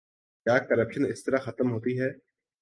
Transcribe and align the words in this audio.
کیا 0.45 0.57
کرپشن 0.59 1.05
اس 1.05 1.23
طرح 1.23 1.37
ختم 1.37 1.71
ہوتی 1.71 1.99
ہے؟ 1.99 2.09